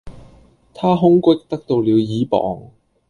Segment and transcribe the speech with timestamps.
[0.73, 2.71] 她空隙得到了倚傍